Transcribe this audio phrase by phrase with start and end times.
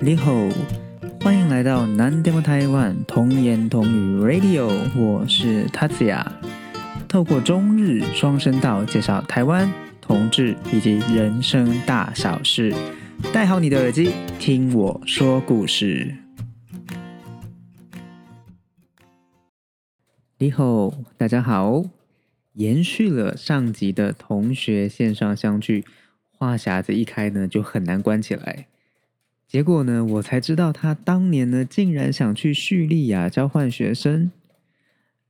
[0.00, 0.32] 你好，
[1.22, 6.24] 欢迎来到南 demo 台湾童言童语 Radio，我是 tatya
[7.08, 9.68] 透过中日双声道介绍台湾
[10.00, 12.72] 同志以及人生大小事，
[13.32, 16.14] 戴好你的耳机，听我说故事。
[20.38, 21.82] 你好，大家好，
[22.52, 25.84] 延续了上集的同学线上相聚，
[26.30, 28.68] 话匣子一开呢，就很难关起来。
[29.48, 34.30] 结果呢，我才知道他当年呢，竟然想去叙利亚交换学生，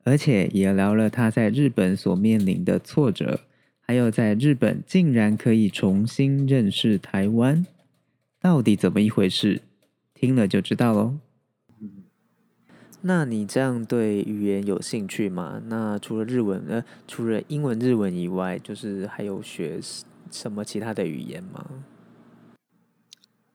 [0.03, 3.43] 而且也聊了他在日本所面临的挫折，
[3.81, 7.65] 还有在日本竟然可以重新认识台湾，
[8.41, 9.63] 到底怎么一回事？
[10.15, 11.19] 听了就知道喽。
[13.03, 15.63] 那你这样对语言有兴趣吗？
[15.69, 19.79] 那除了日文，呃，除了英文、日文以外，就是还有学
[20.33, 21.65] 什么其他的语言吗？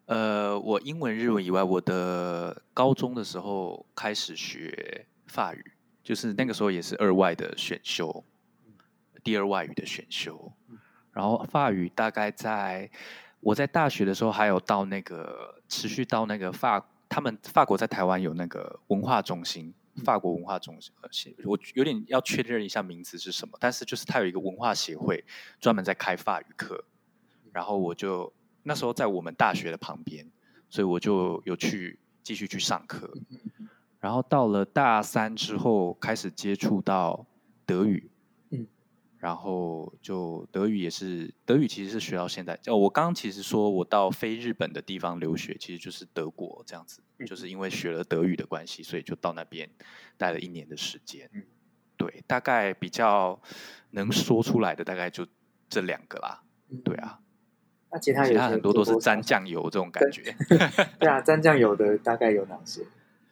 [0.05, 5.71] 呃，我英文、日文以外，我的高中的时候开始学法语，
[6.03, 8.23] 就是那个时候也是二外的选修，
[9.23, 10.51] 第二外语的选修。
[11.13, 12.91] 然后法语大概在
[13.39, 20.77] 我在大学的时候，还有到那个持续到那个法，他们法国在台湾有那个文化中心，法国文化中
[21.11, 25.23] 心，我有点要确认一下名字是什么，但是就是它有一个文化协会，
[25.61, 26.83] 专门在开法语课，
[27.53, 28.33] 然后我就。
[28.63, 30.25] 那时候在我们大学的旁边，
[30.69, 33.13] 所以我就有去继续去上课。
[33.99, 37.25] 然后到了大三之后，开始接触到
[37.65, 38.09] 德语。
[38.49, 38.67] 嗯，
[39.17, 42.59] 然后就德语也是德语，其实是学到现在。
[42.65, 49.69] 哦，我刚刚其实说我到非日本的地方留学，其实就是德国这样子，就是因为学了德语的关系，所以就到那边
[50.17, 51.29] 待了一年的时间。
[51.33, 51.43] 嗯，
[51.95, 53.41] 对，大概比较
[53.91, 55.25] 能说出来的大概就
[55.69, 56.43] 这两个啦。
[56.83, 57.21] 对啊。
[57.93, 60.35] 那其他其他很多都是沾酱油这种感觉。
[60.99, 62.81] 对啊，沾酱油的大概有哪些？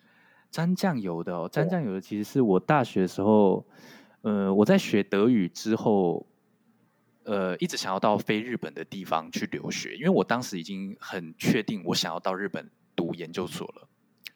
[0.52, 3.66] 沾酱油的哦，沾酱油的其实是我大学的时候，
[4.22, 6.28] 呃，我在学德语之后，
[7.24, 13.88] 呃，一直想要到非日本的地方去留学，因为我当时已经很确定我想要到日本读研究所了，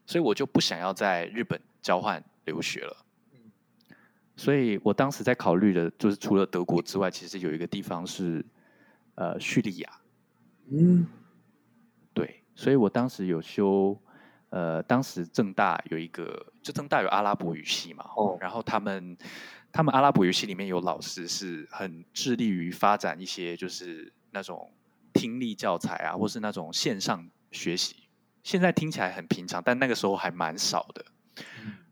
[0.08, 3.06] 所以我就不想要在日本交换留学了。
[4.38, 8.44] 所以我当时在考虑的，就是除了德国之外，其实有一个地方是
[9.16, 9.90] 呃叙利亚。
[10.72, 11.06] 嗯，
[12.14, 13.96] 对，所以我当时有修，
[14.50, 19.16] 呃，当时正大有一个，就正大有阿拉伯语系嘛，哦，然后他们，
[19.72, 24.72] 他们阿拉伯语系里面有老师是很致力于发展一些就是那种
[25.14, 28.08] 听力教材啊，或是那种线上学习，
[28.42, 31.06] 现在听起来很平常，但那个时候还蛮少的。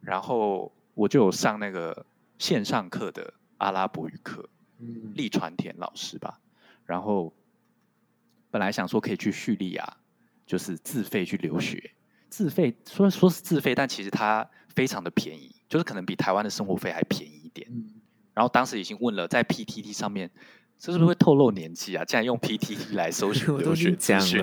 [0.02, 2.06] 然后我就有上那个
[2.40, 4.50] 线上课的阿拉伯语课，
[5.14, 6.40] 利传田老师吧，
[6.88, 7.32] 然后。
[8.54, 9.98] 本来想说可以去叙利亚，
[10.46, 11.90] 就是自费去留学，
[12.30, 17.68] 自费说说是自费，但其实它非常的便宜，就是可能比台湾的生活费还便宜一点。
[18.32, 20.30] 然后当时已经问了，在 PTT 上面，
[20.78, 22.06] 这是不是会透露年纪啊？
[22.06, 24.40] 竟然用 PTT 来搜寻留学资讯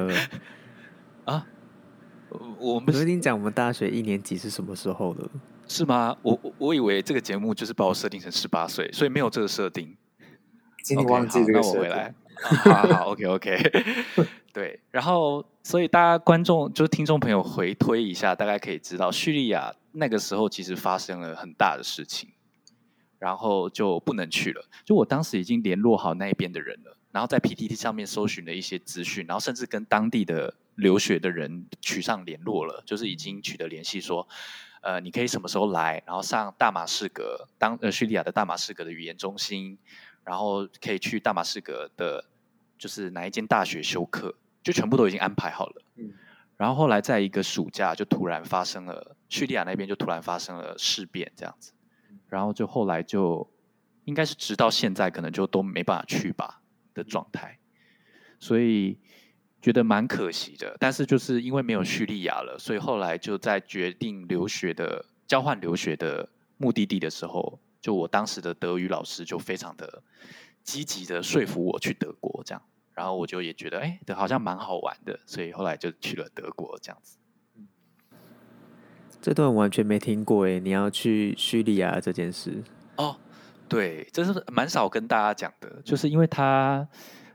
[1.24, 1.46] 啊？
[2.58, 5.30] 我们已经讲我们大学一年级是什么时候了？
[5.68, 6.16] 是吗？
[6.22, 9.96] 我我以为这个节目就是把我设定成十八岁，所以没有这个设定。
[10.82, 12.14] 今天忘记这个设定。
[12.42, 13.56] 好好，OK，OK，
[14.52, 22.30] 对，然后所以大家观众就是听众朋友回推一下，大概可以知道叙利亚那个时候其实发生了很大的事情，
[23.18, 24.64] 然后就不能去了。
[24.84, 34.26] 就我当时已经联络好那一边的人了，然后在 PTT 上面搜寻了一些资讯，然后甚至跟当地的留学的人取上联络了，就是已经取得联系，说
[34.80, 39.78] 呃你可以什么时候来，然后上大马士革当呃叙利亚的大马士革的语言中心。
[40.22, 42.22] 然后可以去大马士革的，
[42.80, 45.82] 就是哪一间大学修课，就全部都已经安排好了。
[45.96, 46.14] 嗯，
[46.56, 51.72] 然后后来在一个暑假，就突然发生了叙利亚那边就突然发生了事变，这样子。
[52.30, 53.46] 然后就后来就
[54.06, 56.62] 应该是直到现在，可能就都没办法去吧
[56.94, 57.58] 的状态。
[58.38, 58.98] 所以
[59.60, 60.74] 觉得蛮可惜的。
[60.80, 66.26] 但是就是因为没有叙利亚了，所以后来就在决定留学的交换留学的
[66.56, 67.60] 目的地的时候。
[67.82, 70.02] 就我当时的德语老师就非常的
[70.62, 72.62] 积极的说服我去德国这样，
[72.94, 77.18] 然后我就也觉得哎，好像蛮好玩的，所以后来就去了德国这样子。
[79.20, 82.62] 这段完全没听过哎，你要去叙利亚这件事
[82.96, 83.16] 哦，
[83.68, 86.88] 对，这是蛮少跟大家讲的，就是因为他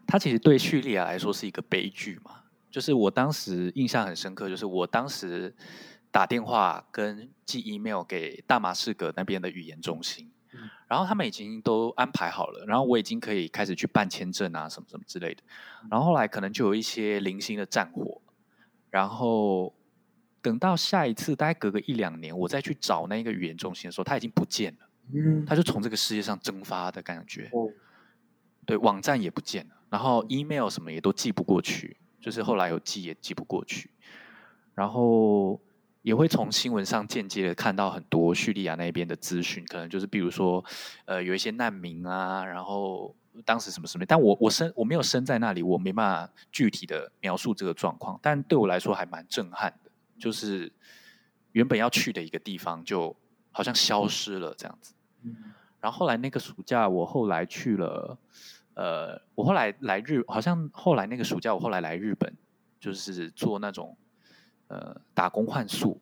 [0.07, 2.41] 他其实对叙利亚来说是一个悲剧嘛，
[2.71, 5.55] 就是我当时印象很深刻，就是我当时
[6.09, 10.31] 打电话跟寄 email 给大马士革那边的语言中心。
[10.87, 15.41] 然后他们已经都安排好了，然后我已经可以开始去办签证啊，什么什么之类的。
[15.89, 18.21] 然后后来可能就有一些零星的战火，
[18.89, 19.73] 然后
[20.41, 24.89] 等到下一次，大概隔个一两年，我再去找那个语言中心的时候，它已经不见了。
[25.13, 27.49] 嗯，它就从这个世界上蒸发的感觉。
[27.53, 27.69] 哦，
[28.65, 33.89] 对，网站也不见了，然后 email 什么也都寄不过去，就是后来有寄也寄不过去，
[34.73, 35.59] 然后
[36.05, 40.63] 也会从新闻上间接的看到很多叙利亚那边的资讯，可能就是比如说，
[41.05, 50.71] 呃，有一些难民啊，然后当时什么什么，但我我身我没有身在那里，我没办法具体的描述这个状况，但对我来说还蛮震撼的，就是
[51.53, 53.15] 原本要去的一个地方，就
[53.51, 54.93] 好像消失了这样子。
[55.23, 55.35] 嗯
[55.81, 58.17] 然后后来那个暑假，我后来去了，
[58.75, 62.31] 呃，我后来来日，好像后来那个暑假，我后来来日本，
[62.79, 63.95] 就是做那种
[64.67, 65.99] 呃打工换宿。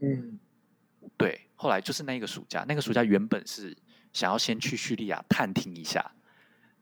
[0.00, 0.38] 嗯
[1.16, 3.76] 对，后来就是那个暑假，那个暑假原本是
[4.12, 6.12] 想要先去叙利亚探听一下，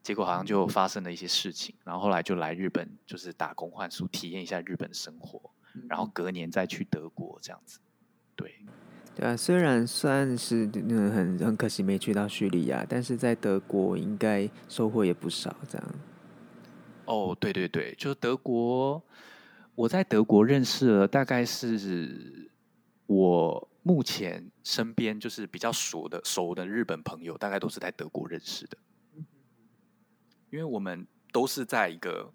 [0.02, 5.40] 结果好像就发生了一些事情，然后后来就来日本，就是打工换宿，体验一下日本生活，
[5.88, 7.78] 然后隔年再去德国这样子。
[8.34, 8.54] 对，
[9.14, 15.56] 对啊，虽然算是嗯很很可惜没去到叙利亚，但是在德国应该收获也不少。
[15.66, 15.94] 这样，
[17.06, 19.02] 哦，对对对，就是德国，
[19.76, 22.50] 我在德国认识了大概是
[23.06, 28.78] 我目前身边就是比较熟的熟的日本朋友，大概都是在德国认识的，
[30.50, 32.32] 因为我们都是在一个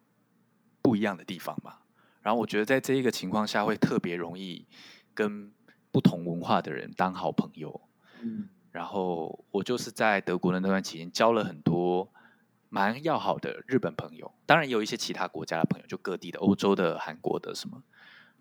[0.84, 1.80] 不一样的地方嘛。
[2.22, 4.66] 然后我觉得在这一个情况下，会特别容易
[5.14, 5.52] 跟
[5.92, 7.82] 不同文化的人当好朋友。
[8.22, 12.08] 嗯然后我就是在德国的那段期间交了很多
[12.74, 17.84] 蛮要好的日本朋友，当然也有一些其他国家的朋友，就各地的、欧洲的、韩国的什么。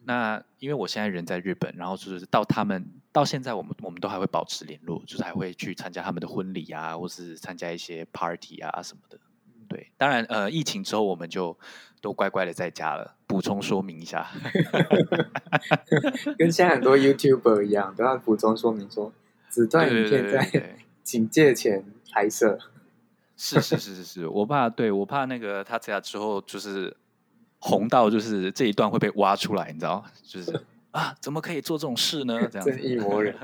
[0.04, 9.18] 那因为我现在人在日本，然后就是到他们到现在，我们我们都还会保持联络，就是还会去参加他们的婚礼啊，或是参加一些 party 啊什么的。
[9.68, 11.58] 对，当然呃，疫情之后我们就
[12.00, 13.16] 都乖乖的在家了。
[13.26, 14.30] 补充说明一下，
[16.38, 19.12] 跟现在很多 YouTuber 一样，都要补充说明说，
[19.50, 22.58] 此段 影片在警戒前拍摄。
[23.42, 26.94] 是是是是是，我怕对我怕那个他这样之后就是
[27.58, 30.04] 红到就是这一段会被挖出来，你知道？
[30.22, 32.38] 就是啊，怎么可以做这种事呢？
[32.52, 33.34] 这样子正义魔人。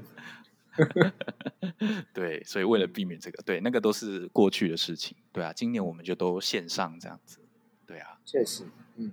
[2.13, 5.17] 对，所以为了避免这个，对那个都是过去的事情。
[5.33, 7.39] 对啊，今年我们就都线上这样子。
[7.87, 8.65] 对啊，确实，
[8.97, 9.11] 嗯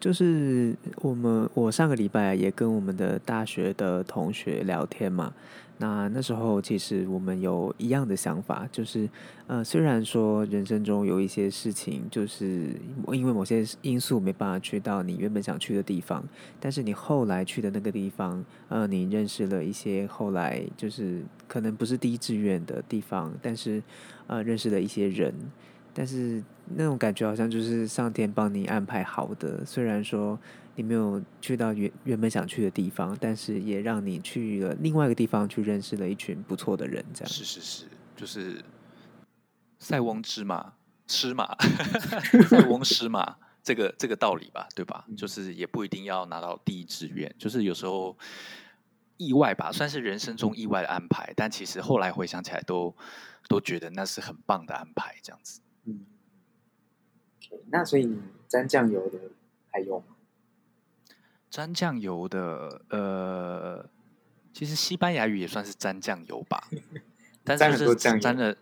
[0.00, 5.34] 就是我们我上个礼拜也跟我们的大学的同学聊天嘛，
[5.82, 9.08] 那那时候其实我们有一样的想法，就是
[9.48, 12.70] 呃，虽然说人生中有一些事情，就是
[13.08, 16.24] 因为某些因素没办法去到你原本想去的地方，
[16.60, 23.82] 但是你后来去的那个地方，呃，你认识了一些后来就是可能不是第一志愿的地方，但是
[24.28, 25.34] 呃，认识了一些人。
[25.94, 26.42] 但是
[26.74, 30.38] 那种感觉好像就是上天帮你安排好的，虽然说
[30.74, 37.28] 你没有去到原原本想去的地方，但是也让你去了另外一个地方去认识了一群不错的人，这样。
[37.30, 37.84] 是是是，
[38.16, 38.62] 就是
[39.78, 40.72] 塞翁之马，
[41.06, 41.54] 失马，
[42.48, 45.04] 塞翁失马，这个这个道理吧，对吧？
[45.16, 48.16] 就是也不一定要拿到第一志愿，就是有时候
[49.18, 52.94] 意外吧，算是人生中意外的安排，但其实后来回想起来都
[53.48, 55.60] 都觉得那是很棒的安排，这样子。
[55.84, 56.06] 嗯。
[57.70, 58.18] 那所以你
[58.48, 59.18] 沾酱油的
[59.70, 60.11] 还有吗？
[61.52, 63.86] 沾酱油的，呃，
[64.54, 66.66] 其实西班牙语也算是沾酱油吧，
[67.44, 68.56] 但是就是沾了，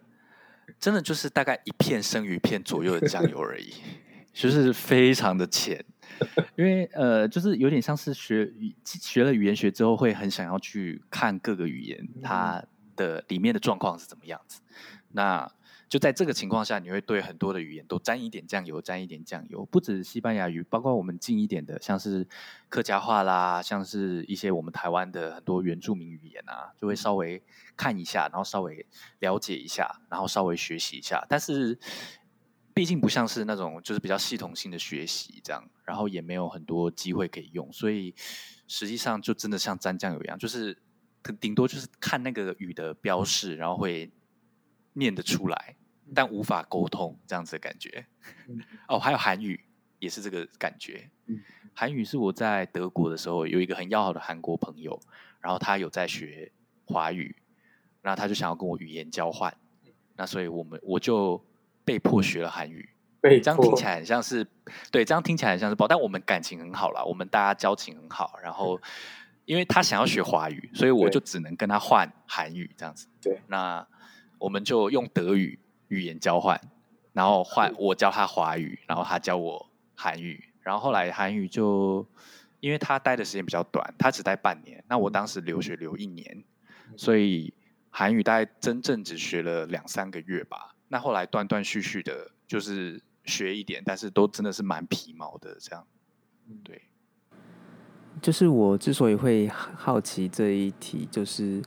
[0.80, 3.73] 真的就是大概一片生鱼片左右的酱油而已，
[4.32, 5.85] 就是非常的浅。
[6.56, 12.61] 因为呃，就是有点像是学语学了语言学之后，会很想要去看各个语言它
[12.97, 14.61] 的里面的状况是怎么样子。
[15.12, 15.49] 那
[15.90, 19.66] 就在这个情况下，你会对很多的语言都沾一点酱油，沾一点酱油。
[19.66, 22.28] 不止西班牙语，包括我们近一点的，像是
[22.68, 27.42] 客家话啦，像是一些我们台湾的很多原住民语言啊，就会稍微
[27.76, 28.87] 看一下，然后稍微
[29.18, 31.26] 了解一下，然后稍微学习一下。
[31.28, 31.76] 但是
[32.73, 38.14] 毕竟不像是那种就是比较系统性的学习这样，然后也没有很多机会可以用，所以
[38.68, 40.80] 实际上就真的像沾酱油一样，就是
[41.40, 44.12] 顶多就是看那个语的标示，然后会
[44.92, 45.76] 念得出来，
[46.14, 48.06] 但无法沟通这样子的感觉。
[48.48, 49.64] 嗯哦，还有韩语
[49.98, 51.10] 也是这个感觉。
[51.26, 51.40] 嗯
[51.72, 55.00] 韩语是我在德国的时候有一个很要好的韩国朋友，
[55.40, 56.50] 然后他有在学
[56.84, 57.34] 华语，
[58.02, 59.56] 那他就想要跟我语言交换，
[60.16, 61.42] 那所以我们我就
[61.84, 62.90] 被迫学了韩语。
[63.22, 64.46] 被这样听起来很像是，
[64.90, 68.38] 对，这样听起来很像是包，但我们感情很好啦，我们大家交情很好。
[68.42, 68.78] 然后，
[69.44, 73.06] 因为他想要学华语，所以我就只能跟他换韩语这样子。
[73.22, 73.86] 对，那
[74.38, 75.58] 我们就用德语
[75.90, 76.59] 语言交换，
[77.12, 82.06] 然后换我教他华语，然后他教我韩语，然后后来韩语就，
[82.61, 86.44] 因为他待的时间比较短，他只待半年，那我当时留学留一年，
[86.97, 87.52] 所以
[87.90, 90.76] 韩语大概真正只学了两三个月吧。
[90.88, 95.85] 那后来断断续续的，就是学一点，但是都真的是蛮皮毛的这样。
[96.62, 96.82] 对，
[98.23, 101.61] 就是我之所以会好奇这一题，就是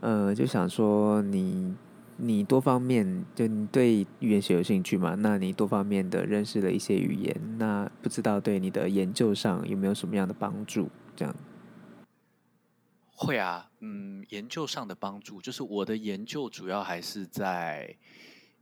[0.00, 1.76] 呃，就想说你。
[2.16, 5.14] 你多方面就你对语言学有兴趣嘛？
[5.16, 10.88] 那你多方面的认识了一些语言，那不知道对你的研究上有没有什么样的帮助？
[11.14, 11.34] 这样
[13.14, 17.96] 会啊，嗯，研究上的帮助就是我的研究主要还是在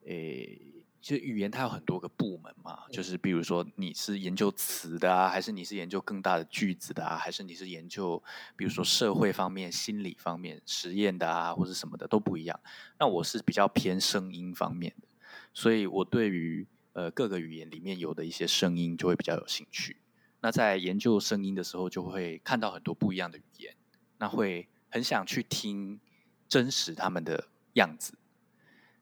[0.06, 0.61] 诶。
[1.04, 8.23] 其实语言它有很多个部门嘛，就是比如说你是研究词的啊，还是你是研究更大的句子的啊，还是你是研究
[8.56, 12.58] 比如说社会方面、心理方面实验的啊，或者什么的都不一样。
[12.99, 15.06] 那我是比较偏声音方面的，
[15.52, 19.99] 所以我对于呃各个语言里面有的一些声音就会比较有兴趣。
[20.40, 23.76] 那在研究声音的时候，就会看到很多不一样的语言，
[24.16, 26.00] 那会很想去听
[26.49, 28.14] 真实他们的样子，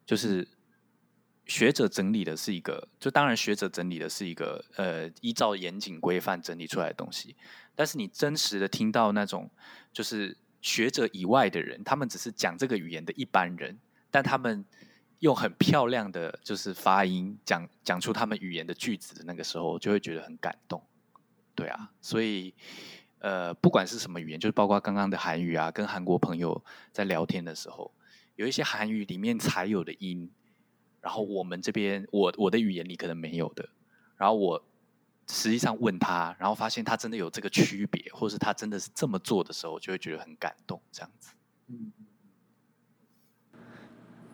[0.04, 0.49] 就是。
[1.52, 7.37] 学者整理的是一个，就当然学者整理的是一个，呃，依照严谨规范整理出来的东西。
[7.75, 9.50] 但是你真实的听到那种，
[9.92, 13.78] 就是学者以外的人，他们只是讲这个语言的一般人，
[14.11, 14.64] 但他们
[15.18, 20.82] 用很漂亮的就是发音讲讲出他们语言的句子的那个时候，就会觉得很感动。
[21.54, 22.54] 对啊，所以
[23.18, 27.92] 呃，不管是什么语言，就是包括刚刚的韩语啊，跟韩国朋友在聊天的时候，
[28.37, 30.30] 有一些韩语里面才有的音。
[31.02, 33.68] 然后我们这边，我我的语言里可能没有的。
[34.16, 34.62] 然后我
[35.26, 40.80] 实际上问他，然后发现他真的有这个区别，或是他真的是这么做的时候，就会觉得很感动。
[40.92, 41.32] 这样子，
[41.66, 41.92] 嗯，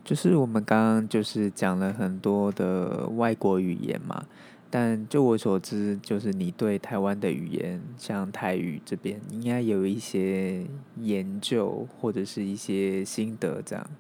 [0.05, 4.27] 就是我们刚刚就是讲了很多的外国语言嘛，
[4.69, 13.91] 但就我所知，就是你对台湾的语言，像台语这边，应该有一些研究或者是一些心得，这样，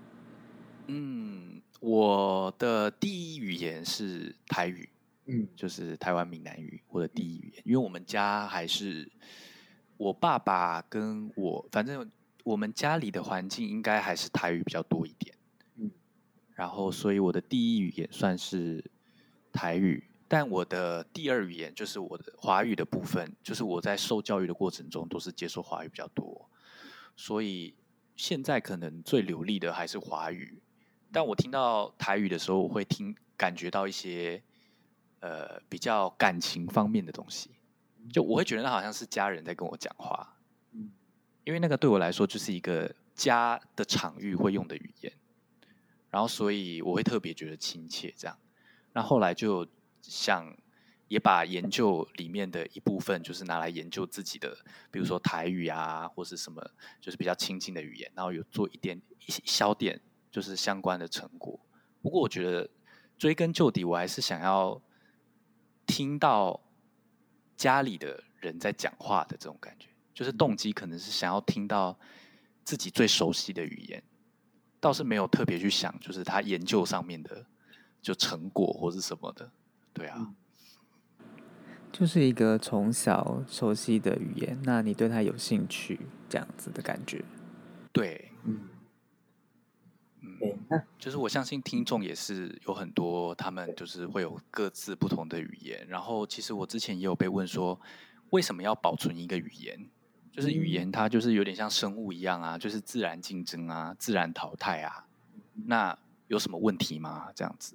[0.88, 1.57] 嗯。
[1.80, 4.88] 我的第一语言是台语，
[5.26, 6.82] 嗯，就是台湾闽南语。
[6.88, 9.08] 我的第一语言，因为我们家还是
[9.96, 12.10] 我爸爸跟我，反正
[12.42, 15.32] 我们家里的环境应该还是台语比较多一点，
[15.76, 15.90] 嗯，
[16.54, 18.84] 然后所以我的第一语言算是
[19.52, 26.50] 台语，但我的第二语言就是我的华语的部分，就是我在受教育的过程中都是接受华语比较多，
[27.14, 27.74] 所以
[28.16, 30.60] 现在可能最流利的还是华语。
[31.10, 34.42] 但我听到台语的时候，我会听感觉到一些
[35.20, 37.50] 呃比较感情方面的东西，
[38.12, 40.36] 就我会觉得那好像是家人在跟我讲话，
[40.72, 40.90] 嗯，
[41.44, 45.12] 因为那个对我来说就是一个家的场域会用的语言，
[46.10, 48.38] 然后所以我会特别觉得亲切这样。
[48.92, 49.66] 那后来就
[50.02, 50.54] 想
[51.08, 54.56] 也把研究里面的一部分，就是拿来研究自己的，
[54.90, 56.62] 比如说台语啊，或是什么，
[57.00, 59.98] 就是比较亲近的语言，然后有做一点一小点。
[60.30, 61.58] 就是相关的成果。
[62.02, 62.68] 不过，我觉得
[63.16, 64.80] 追根究底，我还是想要
[65.86, 66.60] 听到
[67.56, 69.88] 家里的人在讲话的这种感觉。
[70.14, 71.96] 就是动机可能是想要听到
[72.64, 74.02] 自己最熟悉的语言，
[74.80, 77.46] 倒是没有特别去想，就是他研究上面的
[78.02, 79.48] 就成果或是什么的。
[79.92, 80.34] 对啊，
[81.92, 87.24] 就是一个从小熟悉的语言，那你对他有兴趣，这样子的感觉。
[87.92, 88.27] 对，
[90.40, 90.82] 嗯。
[90.98, 95.86] 就是我相信听众也是有很多，他们就是会有各自不同的语言。
[95.88, 97.80] 然后，其实我之前也有被问说，
[98.30, 99.88] 为什么要保存一个语言？
[100.30, 105.06] 就是语言它就是有点像生物一样啊，就是自然竞争啊，自然淘汰啊。
[105.66, 107.28] 那有什么问题吗？
[107.34, 107.74] 这样子，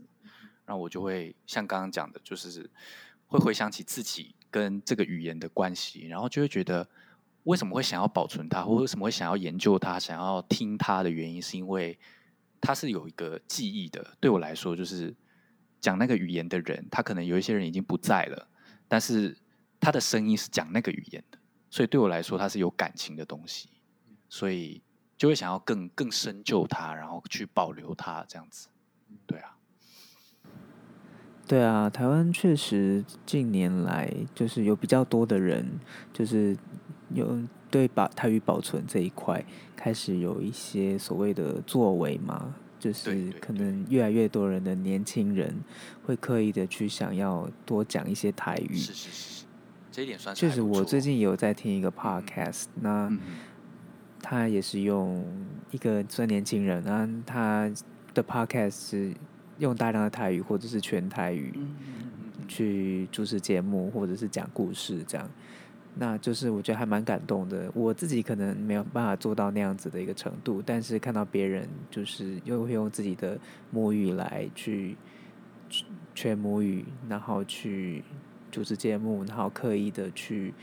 [0.65, 2.69] 然后我就会像刚刚讲的，就是
[3.27, 6.87] 会回想起自己跟这个语言的关系，然后就会觉得
[7.43, 11.97] 为什么会想要保存它，或为什么会想要研究它，想要听它的原因，是因为。
[12.65, 15.13] 它是有一个记忆的，对我来说，就是
[15.81, 18.47] 讲那个语言的人，他可能有一些人已经不在了，
[18.87, 19.37] 但是
[19.81, 21.37] 他的声音是讲那个语言的，
[21.69, 23.67] 所以对我来说，它是有感情的东西，
[24.29, 24.81] 所以
[25.17, 28.69] 就会想要更更深究它，然后去保留它，这样子。
[29.27, 29.57] 对啊，
[31.45, 35.79] 对啊，台湾确实近年来就是有比较多的人，
[36.13, 36.57] 就是
[37.13, 37.37] 有。
[37.73, 39.43] 对把台语保存这一块，
[39.75, 45.51] 开始有一些所谓的作为嘛，就是可能越来越多人的年轻人
[46.05, 48.75] 会刻意的去想要多讲一些台语。
[48.75, 49.45] 是是是，
[49.91, 50.61] 这一点算确实。
[50.61, 53.11] 我最近有在听一个 podcast，那
[54.21, 55.25] 他也是用
[55.71, 57.71] 一个算年轻人，啊他
[58.13, 59.13] 的 podcast 是
[59.57, 61.51] 用大量的台语或者是全台语
[62.47, 65.27] 去主持节目或者是讲故事这样。
[65.95, 67.69] 那就是我觉得还蛮感动的。
[67.73, 73.37] 我自己可能没有办法做到那样子的一个程度，但是看到别人就是又会用自己的
[73.69, 74.95] 母语来去
[76.15, 78.03] 全母语，然后去
[78.51, 80.53] 主持节目，然后刻意的去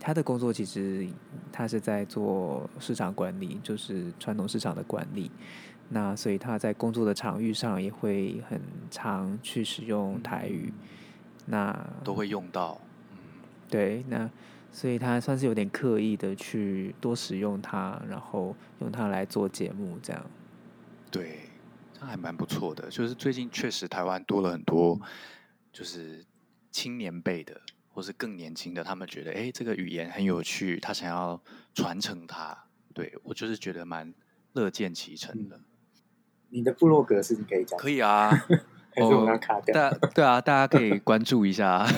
[0.00, 1.06] 他的工作，其实
[1.52, 5.30] 他是在做市场管理，就是传统市场的管理。
[5.90, 10.72] 那所以他在工作的场域上也会很常去使用台语，
[11.46, 11.74] 那
[12.04, 12.78] 都会用到。
[13.68, 14.30] 对，那
[14.72, 20.24] 所以他算是有点刻意的去多使用它，然后用它来做节目，这样。
[21.10, 21.40] 对，
[21.92, 22.88] 这还蛮不错的。
[22.88, 25.00] 就是最近确实台湾多了很多，
[25.72, 26.24] 就是
[26.70, 31.40] 青年辈的，或是更年轻的，他们觉得哎，这个语言很有趣，他想要
[31.74, 32.64] 传承它。
[32.94, 34.12] 对我就是觉得蛮
[34.54, 35.60] 乐见其成的。
[36.50, 37.78] 你的部落格是你可以讲？
[37.78, 38.30] 可以啊，
[38.94, 39.74] 还是我们要卡掉？
[39.74, 41.86] 大 对啊，大家可以关注一下。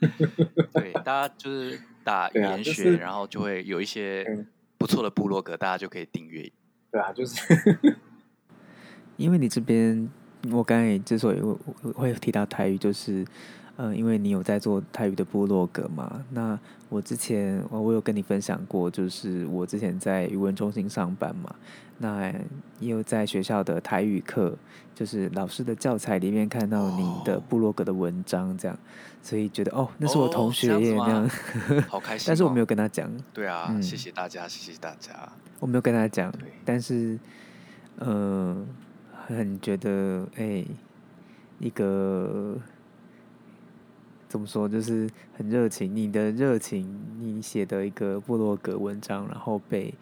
[0.72, 4.24] 对，大家就是打语言学，然后就会有一些
[4.76, 6.50] 不错的部落格，大家就可以订阅。
[6.90, 7.42] 对啊，就是
[9.16, 10.08] 因为你这边，
[10.50, 13.24] 我刚才之所以会会提到台语，就是。
[13.80, 16.24] 嗯，因为你有在做泰语的部落格嘛？
[16.30, 16.58] 那
[16.88, 21.54] 我之前我有跟你分享过，就是我之前在语文中心上班嘛，
[21.98, 22.28] 那
[22.80, 24.56] 也有在学校的台语课，
[24.96, 28.76] 就是老师的教材里面看到你的部落格的文章，这样，
[29.22, 31.30] 所以觉得哦，那是我同学耶，那样，
[31.88, 32.24] 好开心。
[32.26, 33.08] 但是我没有跟他讲。
[33.32, 35.12] 对啊，谢谢大家，谢谢大家。
[35.60, 37.16] 我没有跟他讲，但是，
[38.00, 38.66] 嗯，
[39.28, 40.64] 很觉得哎，
[41.60, 42.56] 一个。
[44.28, 44.68] 怎么说？
[44.68, 46.86] 就是很热情，你的热情，
[47.18, 49.92] 你写的一个部落格文章，然后被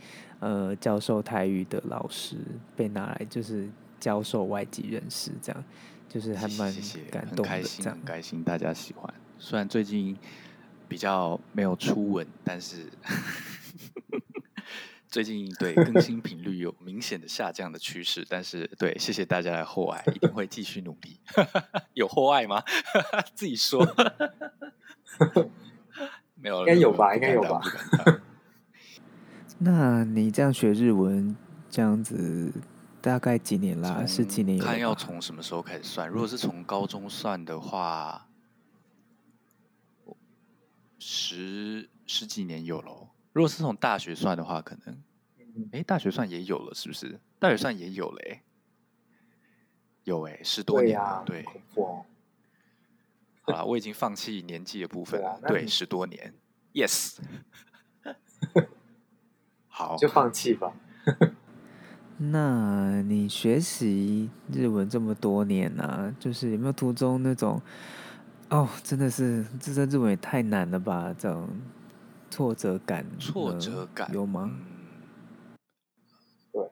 [0.40, 2.36] 呃教授台语的老师
[2.74, 3.68] 被拿来就是
[4.00, 5.64] 教授外籍人士，这样
[6.08, 6.74] 就是还蛮
[7.10, 9.14] 感动的，开心，很开心，大家喜欢。
[9.38, 10.16] 虽然最近
[10.88, 12.86] 比较没有初吻，但是。
[15.16, 21.18] 最近对更新频率有明显的下降的趋势，但是对，谢谢大家的厚爱，一定会继续努力。
[21.94, 22.62] 有厚爱吗？
[23.34, 23.82] 自己说。
[26.34, 27.14] 没有，应该有吧？
[27.14, 27.62] 应该有吧？
[29.56, 31.34] 那你这样学日文，
[31.70, 32.52] 这样子
[33.00, 34.04] 大概几年啦？
[34.04, 34.58] 是几年？
[34.58, 36.06] 看要从什么时候开始算？
[36.06, 38.28] 如果是从高中算的话，
[40.98, 43.08] 十十几年有喽。
[43.36, 44.96] 如果是从大学算的话，可能。
[45.72, 47.20] 哎，大学算也有了，是不是？
[47.38, 48.42] 大学算也有了，哎，
[50.04, 51.44] 有哎，十多年了，对。
[53.42, 56.32] 好了，我已经放弃年纪的部分了，对，十多年
[56.72, 57.18] ，yes。
[59.68, 60.72] 好，就放弃吧。
[62.16, 67.60] 那你学习日文这么多年呢，就是有没有途中那种，
[68.48, 71.14] 哦，真的是这这日文也太难了吧？
[71.18, 71.46] 这种
[72.36, 74.54] 挫折感，挫折感有吗？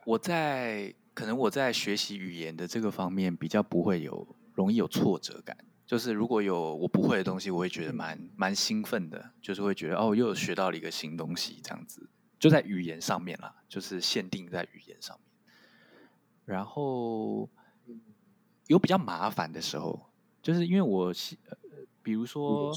[0.05, 12.11] 我在可能我在学习语言的这个方面比较不会有容易有挫折感，就是如果有我不会的东西，我会觉得蛮蛮兴奋的，就是会觉得哦，又有学到了一个新东西，这样子。
[12.39, 15.25] 就在语言上面啦，就是限定在语言上面。
[16.45, 17.49] 然后
[18.67, 20.11] 有比较麻烦的时候，
[20.43, 21.57] 就是因为我呃，
[22.03, 22.71] 比如说，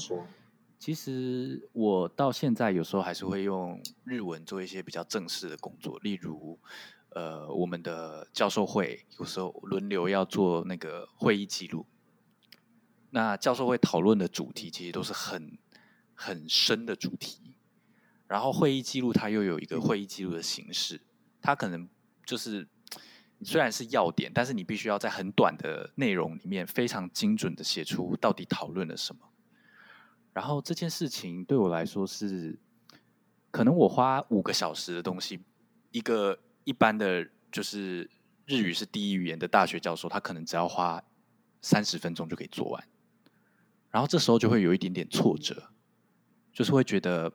[0.78, 6.58] 其实我到现在有时候还是会用日文做一些比较正式的工作，例如。
[7.12, 11.86] 呃，我们的教授会有时候轮流要做那个会议记录。
[13.10, 15.58] 那教授会讨论的主题其实都是很
[16.14, 17.54] 很深的主题，
[18.28, 21.00] 然后会议记录它又有一个会议记录的形式，
[21.40, 21.88] 它可能
[22.26, 22.68] 就是
[23.42, 29.22] 虽然是要点，但是你必须要在很短的内容里面非常精准的写出到底讨论了什么。
[30.38, 32.56] 然后这件事情对我来说是，
[33.50, 35.40] 可能我花五个小时的东西
[35.90, 36.38] 一个。
[36.64, 38.10] 一般的，就是
[38.44, 41.02] 日语是第一语言的大学教授，他可能只要花
[41.62, 42.88] 三十分钟就可以做完。
[43.90, 45.70] 然后这时候就会有一点点挫折，
[46.52, 47.32] 就是会觉得，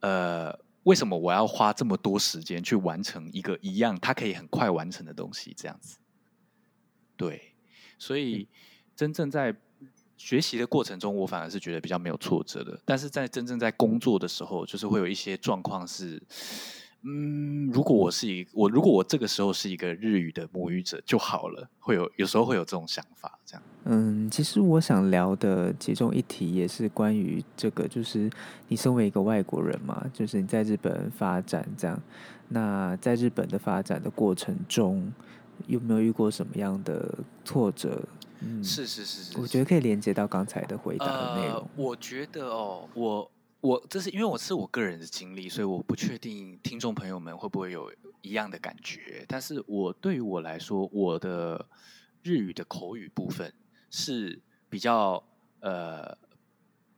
[0.00, 5.54] 呃，为什么我要花这么多时间去完成一个一样他可以很快完成的东西？
[5.56, 5.96] 这样子，
[7.16, 7.54] 对，
[7.98, 8.46] 所以
[8.94, 9.56] 真正在
[10.18, 12.78] 学习的过程中，我反而是觉得比较没有挫折的。
[12.84, 16.22] 但是在真正在工作的时候，就是会有一些状况是。
[17.02, 23.62] 嗯，如果我是一我，如果我这个时候是一个日语的母语者就好了，会有有时候会有这种想法，这样。
[23.84, 28.28] 嗯，其实我想聊的其中一题也是关于这个，就是
[28.66, 32.02] 你身为一个外国人嘛，就是你在日本发展这样，
[32.48, 35.12] 那在日本的发展的过程中，
[35.68, 38.02] 有没有遇过什么样的挫折？
[38.40, 41.56] 嗯，是是是是，我觉得可以连接到刚才的回答的内容。
[41.56, 41.68] 呃。
[41.76, 49.24] 我觉得哦，我我这是因为我是我个人的经历，所以我不确定听众朋友们会不会有一样的感觉。
[49.26, 51.66] 但是我对于我来说，我的
[52.22, 53.52] 日语的口语部分
[53.90, 55.22] 是比较
[55.60, 56.16] 呃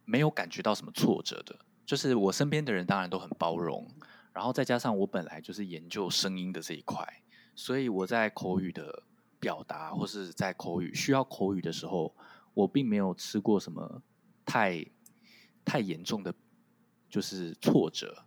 [0.05, 3.88] 没有感觉到什么挫折的，就是我身边的人当然都很包容，
[4.33, 7.22] 然后再加上我本来就是研究声音的这一块，
[7.55, 9.03] 所以我在口语的
[9.40, 12.14] 表达或是在口语需要口语的时候，
[12.55, 14.03] 我并没有吃过什么
[14.44, 14.87] 太
[15.64, 16.33] 太严重的，
[17.09, 18.26] 就是挫折。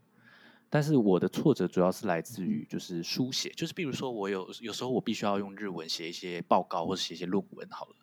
[0.69, 7.95] 但是我的挫折主要是来自于就是书写，就是比如说我有有时候我必须要用日文写一些报告或者写一些论文好了。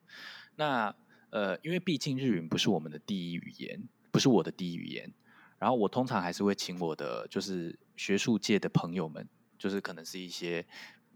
[0.55, 0.95] 那
[1.31, 5.13] 呃，因为毕竟日语不是我们的第一语言，不是我的第一语言。
[5.59, 10.65] 然后我通常还是会请我的就是学术界的朋友们，就是可能是一些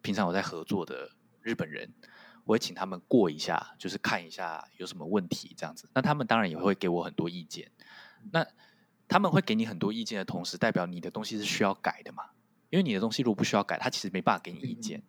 [0.02, 1.10] 平常我在合作的
[1.44, 1.92] 日本人，
[2.44, 5.88] 我会请他们过一下，就是看一下有什么问题这样子。
[5.94, 7.70] 那他们当然也会给我很多意见。
[8.32, 8.44] 那
[9.06, 12.30] 他们会给你很多意见的同时，代表你的东西是需要改的嘛？
[12.70, 15.02] 因为你的东西如果不需要改，他其实没办法给你意见。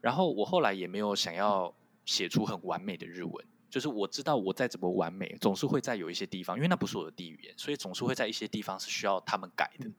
[0.00, 1.74] 然后我后来也没有想要
[2.04, 9.90] 写出很完美的日文，就是我知道我再怎么完美，总是会在有一些地方，因为那不是我的第一语言，所以总是会在一些地方是需要他们改的。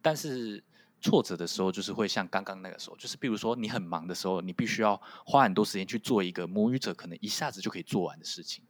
[0.00, 0.64] 但是
[1.00, 8.64] 挫折的时候，就是会像刚刚那个时候，就是比如说你很忙的时候，你必须要花很多时间去做一个母语者可能一下子就可以做完的事情，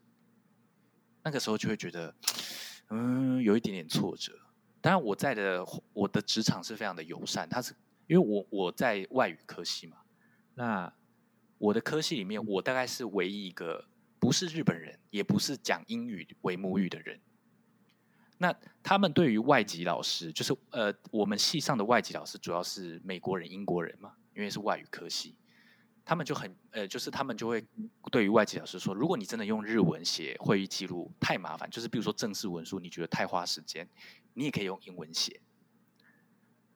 [1.22, 2.14] 那个时候就会觉得。
[2.92, 4.32] 嗯，有一点点挫折。
[4.80, 7.72] 当然，我在的我的职场是非常的友善，他是
[8.08, 9.98] 因为我我在外语科系嘛。
[10.54, 10.92] 那
[11.58, 13.84] 我的科系里面，我大概是唯一一个
[14.18, 17.20] 不是日本人，也不是讲英语为母语的人。
[18.42, 25.34] 那他们对于外籍老师，就是呃，我们系上的外籍老师主要是美国人、英国人嘛，因为是外语科系。
[26.06, 27.62] 他们就很呃，就是他们就会
[28.10, 33.86] 对于外籍老师说，如果你真的用日文写会议记录太麻烦，就是比如说正式文书，你觉得太花时间，
[34.32, 35.38] 你也可以用英文写。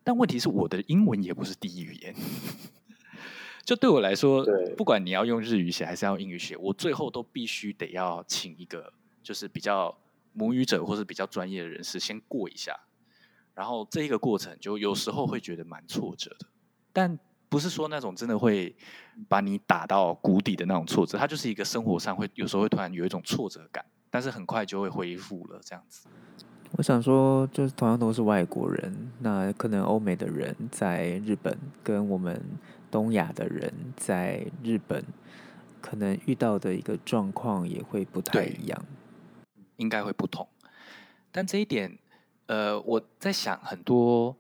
[0.05, 2.15] 但问题是，我的英文也不是第一语言，
[3.65, 4.45] 就对我来说，
[4.77, 9.99] 不管你要用日语写还是要英语写，我最后都必须得要请一个就是比较
[10.35, 12.79] 母语者或是比较专业的人士先过一下，
[13.55, 16.47] 然后这一个过程就有时候会觉得蛮挫折的，
[16.93, 17.19] 但。
[17.47, 18.75] 不是说那种真的会
[19.29, 26.09] 把你打到谷底的那种挫折，它就是一个生活上会有时候会突然有一种挫折感，但是很快就会恢复了这样子。
[26.73, 32.43] 我想说，就是同样都是外国人，那可能欧美的人在日本跟我们
[32.91, 35.05] 东亚的人在日本，
[35.81, 38.85] 可能遇到的一个状况也会不太一样，
[39.77, 40.49] 应该会不同。
[41.31, 41.99] 但这一点，
[42.47, 44.37] 呃，我在想很多，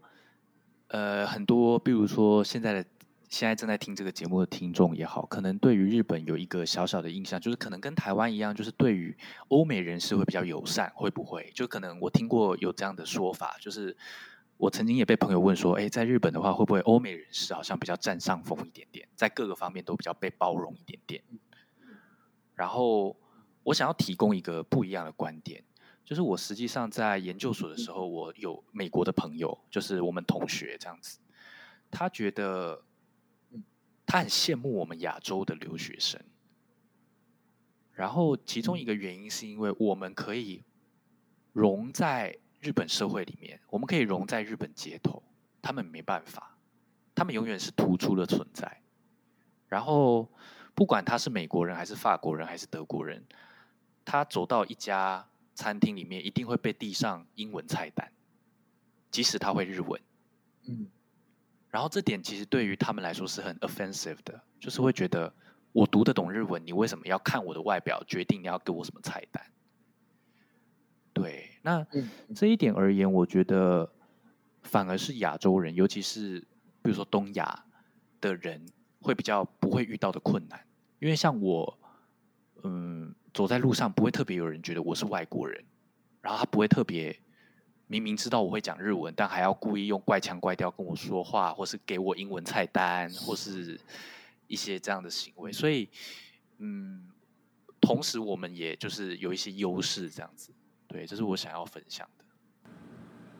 [0.88, 2.84] 呃，很多，比如说现在的。
[3.30, 9.16] 现在正在听这个节目的听众也好，可能对于日本有一个小小的印象，就是可能跟台湾一样，就是对于
[9.48, 11.50] 欧美人士会比较友善，会不会？
[11.52, 13.96] 就可能我听过有这样的说法，就是
[14.56, 21.20] 我曾经也被朋友问说，哎，在日本的话，会不会欧美人士好像比较占上风一点点，在各个方面都比较被包容一点点？
[22.54, 23.16] 然后
[23.64, 25.64] 我想要提供一个不一样的观点，
[26.04, 31.18] 就是我实际上在研究所的时候，我有美国的朋友，就是我们同学这样子，
[31.90, 32.82] 他觉得。
[34.06, 36.20] 他很羡慕我们亚洲的留学生，
[37.94, 40.62] 然后其中一个原因是因为我们可以
[41.52, 45.22] 融在日本社会里面，我们可以融在日本街头，
[45.62, 46.58] 他们没办法，
[47.14, 48.82] 他们永远是突出的存在。
[49.68, 50.30] 然后
[50.74, 53.24] 不管他是美国人还是法国人还是德国人，
[54.04, 58.12] 他走到一家餐厅里面，一定会被递上英文菜单，
[59.10, 60.00] 即使他会日文。
[60.66, 60.88] 嗯。
[61.70, 65.34] 然后这点其实对于他们来说是很 offensive 的，就是会觉得
[65.72, 69.44] 我读得懂日文，你为什么要看我的外表决定你要给我什么菜单？
[71.12, 71.84] 对，那
[72.34, 73.92] 这一点而言，我觉得
[74.62, 76.38] 反而是亚洲人，尤其是
[76.80, 77.64] 比如说东亚
[78.20, 78.64] 的人，
[79.00, 80.64] 会比较不会遇到的困难，
[81.00, 81.78] 因为像我，
[82.62, 85.62] 嗯，走在路上不会特别有人觉得我是外国人，
[86.22, 87.14] 然后他不会特别。
[87.86, 93.78] 明明知道我会讲日文，但还要故意用怪腔怪调跟我说话，或是给我英文菜单，或是
[94.46, 95.52] 一些这样的行为。
[95.52, 95.86] 所以，
[96.58, 97.06] 嗯，
[97.82, 100.50] 同时我们也就是有一些优势，这样子。
[100.88, 102.24] 对，这是我想要分享的。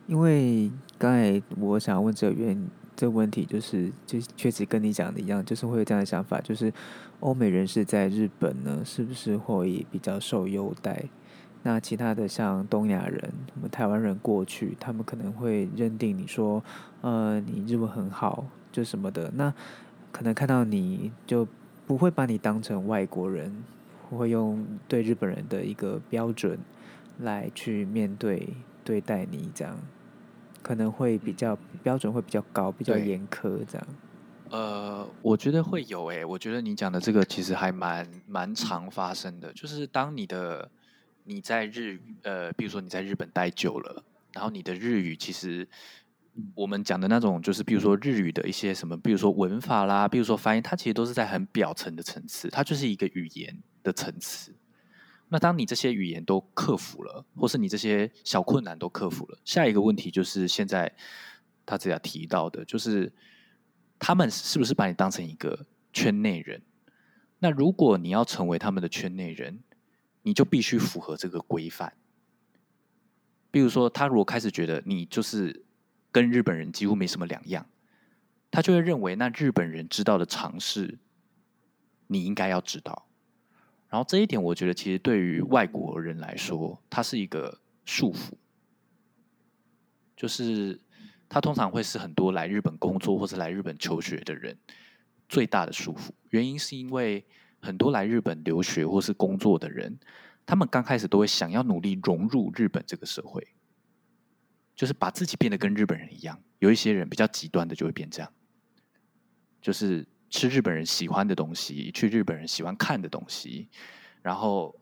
[0.05, 6.71] 因为刚才我想要问这个原这个问题，就是就确实跟你讲的一样，就是会有这样的想法，就是
[7.25, 11.05] 欧美人士在日本呢，是不是会比较受优待？
[11.63, 16.63] 那其他的像东亚人，我们台湾人过去，他们可能会认定你说，
[17.01, 19.31] 呃，你日文很好，就什么的。
[19.33, 19.51] 那
[20.11, 21.47] 可能看到你就
[21.87, 23.51] 不会把你当成外国人，
[24.11, 26.59] 会用对日本人的一个标准
[27.17, 28.49] 来去面对
[28.83, 29.75] 对待你，这样
[30.61, 33.87] 可能会比较标准会比较高，比较严苛这样。
[34.49, 40.69] 呃，我觉得会有诶、我觉得你讲的这个其实还蛮蛮常发生的，就是当你的
[41.23, 44.03] 你在日语呃，比如说你在日本待久了，
[44.33, 45.67] 然后你的日语其实
[46.53, 54.53] 我们讲的那种，就是比如说日语的一些什么，比如说文法啦，比如说发音，它其实都是在很表层的层次，它就是一个语言的层次。
[55.27, 60.93] 那当你这些语言都克服了，或是你这些小困难都克服了，下一个问题就是现在
[61.65, 63.11] 他只要提到的，就是
[64.05, 66.61] 他们是不是把你当成一个圈内人？
[67.39, 69.63] 那如果你要成为他们的圈内人，
[70.21, 71.91] 你就必须符合这个规范。
[73.49, 75.65] 比如说，他如果开始觉得你就是
[76.11, 77.65] 跟日本人几乎没什么两样，
[78.51, 80.99] 他就会认为那日本人知道的常识，
[82.05, 83.07] 你应该要知道。
[83.89, 88.33] 然后这一点，我觉得其实对于外国人来说，它是一个束缚，
[90.15, 90.79] 就是
[91.27, 94.57] 他通常会是很多来日本工作或者来日本求学的人
[95.27, 96.09] 最大的束缚。
[96.29, 97.25] 原因是因为
[97.59, 99.97] 很多来日本留学或是工作的人，
[100.45, 103.45] 他们刚开始都会想要努力融入日本这个社会，
[104.75, 106.39] 就是把自己变得跟日本人一样。
[106.59, 108.31] 有一些人比较极端的就会变这样，
[109.61, 113.67] 就是吃日本人喜欢的东西，去日本人喜欢看的东西，
[114.21, 114.79] 然后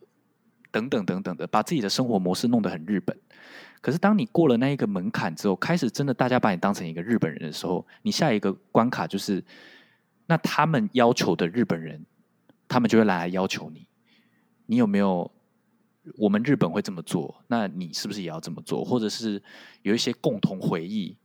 [0.71, 3.17] 等等等等的，把自己的生活模式弄得很日本。
[3.83, 9.43] 可是当你过了那一个门槛之后，开始真的大家把你当成一个日本人的时候，你下一个关卡就是，
[10.25, 12.05] 那他们要求的日本人，
[12.69, 13.85] 他们就会来要求你，
[14.67, 15.29] 你有没有？
[16.17, 18.83] 我们日本会这么做，那你是不是也要这么做？
[18.83, 19.41] 或者是
[19.83, 21.15] 有一些共同回忆，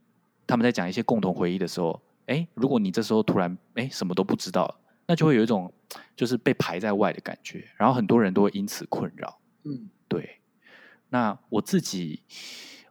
[0.47, 5.69] 他们在讲一些共同回忆的时候，哎，如果你这时候突然哎什么都不知道，那就会有一种
[6.15, 9.37] 就是被排在外的感觉，然后很多人都会因此困扰。
[9.65, 10.38] 嗯对，
[11.09, 12.21] 那我自己，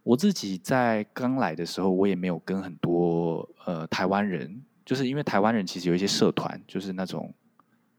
[0.03, 7.33] 我自己在刚来的时候，我也没有跟很多呃台湾人，就是因为台湾人其实有一些社团，就是那种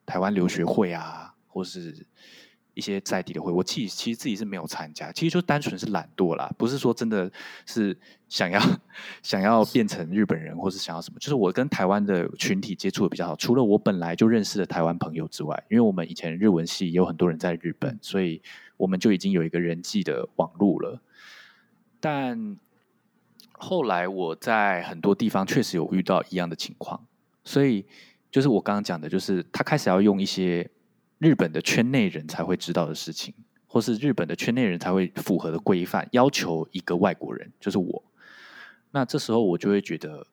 [0.05, 2.05] 台湾留学会啊，或是
[2.73, 7.29] 一些在地的会，我其实其实自己是没有参加，其实就单纯是懒惰啦，不是说真的
[7.65, 7.97] 是
[8.29, 8.59] 想要
[9.21, 18.41] 想要变成日本人，或是想要什么，就是我跟台湾的群体接触的比较好，除了我本来就认识的台湾朋友之外，因为我们以前日文系也有很多人在日本，所以
[18.79, 20.99] 我们就已经有一个人际的网路了。
[21.99, 22.57] 但
[23.51, 27.05] 后来我在很多地方确实有遇到一样的情况，
[27.43, 27.85] 所以
[28.31, 30.69] 就是我刚刚讲的，就是他开始要用一些
[31.17, 33.33] 日本的圈内人才会知道的事情，
[33.67, 38.03] 或是日本的圈内人才会符合的规范，要求一个外国人，就是我。
[38.91, 40.25] 那这时候我就会觉得，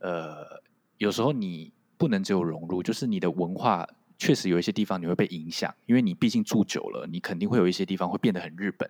[0.00, 0.60] 呃，
[0.98, 3.88] 有时候你不能只有融入，就是你的文化
[4.22, 8.88] 确实有一些地方你会被影响，因为你毕竟住久了，你肯定会有一些地方会变得很日本。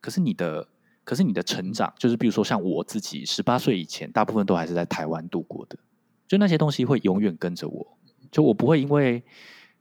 [0.00, 0.66] 可是你的，
[1.04, 5.78] 可是你的成长，就是比如说像我自己，十八岁以前，大部分都还是在台湾度过的，
[6.26, 7.96] 就那些东西会永远跟着我，
[8.32, 9.22] 就我不会因为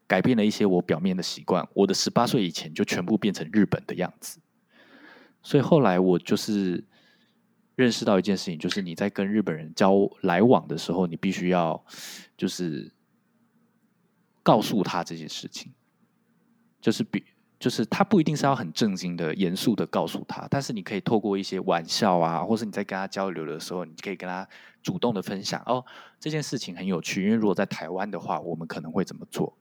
[0.06, 4.40] 改变了一些我表面的习惯，我的十八岁以前就全部变成日本的样子。
[5.42, 6.84] 所以后来我就是
[7.76, 11.84] 认识到一件事情，就是你在跟日本人交来往的时候，你必须要
[12.38, 12.92] 就是
[14.44, 15.72] 告诉他这件事情，
[16.80, 17.24] 就是比
[17.60, 24.48] 就是他不一定是要很正经的、严肃的告诉他，但是你可以透过一些玩笑啊，或是你在跟他交流的时候，你可以跟他
[24.82, 25.86] 主动的分享哦，
[26.20, 29.56] 这件事情很有趣，因为如果在台湾的话，我们可能会怎么做，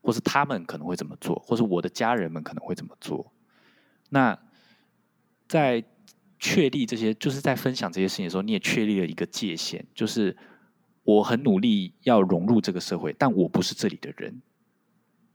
[0.00, 3.30] 或是他们可能会怎么做，或是我的家人们可能会怎么做。
[4.08, 4.38] 那
[5.46, 5.84] 在
[6.38, 10.34] 确立这些，就是在分享这些事情的时候，你也确立了一个界限，就是
[11.04, 14.40] 我很努力要融入这个社会，但我不是这里的人。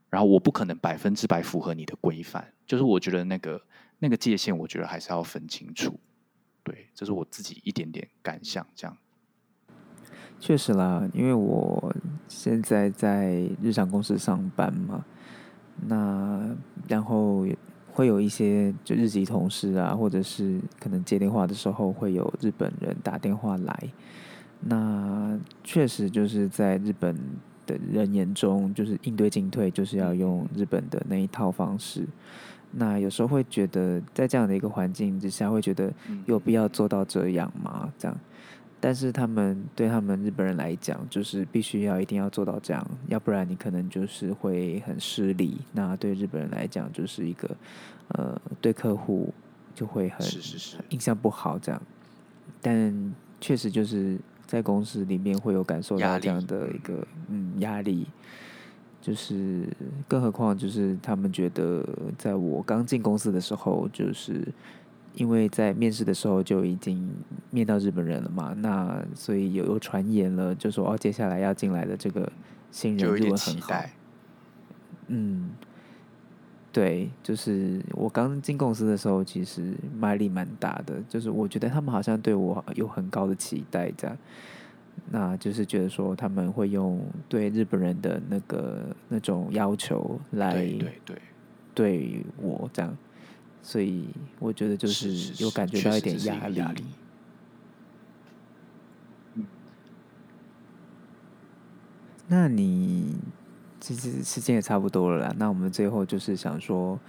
[0.09, 3.61] 然后我不可能百分之百符合你的规范，就是我觉得那个
[3.99, 5.99] 那个界限，我觉得还是要分清楚。
[6.63, 8.97] 对，这是我自己一点点感想，这样。
[10.39, 11.93] 确实啦，因为我
[12.29, 15.03] 现在在日常公司上班嘛，
[15.85, 16.55] 那
[16.87, 17.45] 然后
[17.91, 23.89] 会有一些就日籍同事啊，或者是可能接电话的时候会有日本人打电话来，
[24.59, 27.15] 那确实就是在日本
[27.65, 32.05] 的人眼中，就是应对进退就是要用日本的那一套方式。
[32.71, 37.91] 那有时候会觉得，在这样的一个环境之下，会觉得嗯有必要做到这样吗？
[37.97, 38.17] 这样，
[38.79, 45.59] 但是他们对他们日本人来讲，就是必须要一定要做到这样，要不然你可能就是会很失礼。
[45.71, 47.49] 那对日本人来讲，就是一个
[48.09, 49.33] 呃，对客户
[49.73, 51.81] 就会很是是是，印象不好这样。
[52.61, 58.07] 但确实就是在公司里面会有感受到这样的一个嗯压力，
[59.01, 59.67] 就是
[60.07, 61.85] 更何况就是他们觉得
[62.17, 64.47] 在我刚进公司的时候，就是
[65.15, 67.09] 因为在面试的时候就已经
[67.49, 72.31] 面到日本人了嘛，那所以有有传言了，就说哦接下来要进来的这个
[72.71, 73.83] 新人日就有一点文很好，
[75.07, 75.49] 嗯，
[76.77, 84.15] 对，就是我刚进公司的时候，其实压力蛮大的，就是我觉得他们好像对我有很高的期待，这样，
[85.09, 91.21] 那就是觉得说他们会用对日本人的那个那种要求来对对对，
[91.73, 92.95] 对我这样，
[93.63, 96.55] 所以我觉得就是有感觉到一点压力。
[96.57, 96.83] 压力。
[102.27, 103.15] 那你
[103.79, 105.35] 其实时间也差不多了啦。
[105.37, 106.99] 那我们最后就是想说，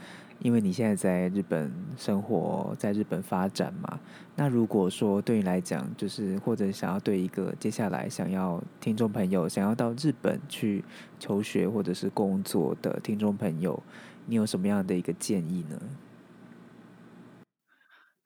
[0.40, 3.98] 因为你现在在日本生活，在日本发展嘛，
[4.36, 10.84] 那如果说对你来讲，就是或者想要对一个接下来想要听众朋友想要到日本去
[11.18, 13.82] 求学或者是工作的听众朋友，
[14.26, 15.80] 你有什么样的一个建议呢？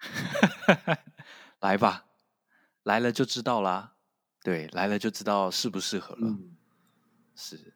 [1.61, 2.07] 来吧，
[2.83, 3.93] 来了就知道啦。
[4.43, 6.29] 对，来了就知道适不适合了。
[6.29, 6.57] 嗯
[7.35, 7.72] 是，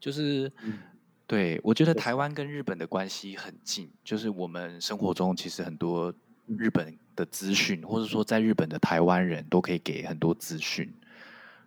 [0.00, 0.78] 就是，嗯
[1.26, 6.12] 对我觉得台湾跟日本的关系很近，就是我们生活中其实很多
[6.46, 10.92] 日本的资讯，或者说在日本的台湾人都可以给很多资讯，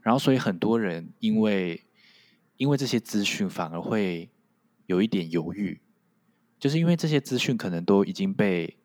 [0.02, 1.82] 然后所以很多人因为
[2.58, 4.30] 因为这些资讯反而会
[4.88, 5.80] 有一点犹豫，
[6.60, 8.76] 就是因为这些资讯可能都已经被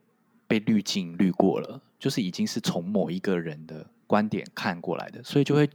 [0.47, 5.69] 被滤镜滤过了，就是已经是从某一个人的观点看过来的，所以就会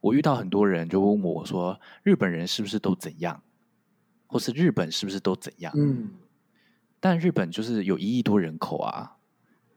[0.00, 3.42] 我遇到很多人就问我说，日本人是不是都怎样，
[4.26, 5.72] 或是日本是不是都怎样？
[5.76, 6.10] 嗯。
[7.00, 9.18] 但日本就是有一亿多人口啊，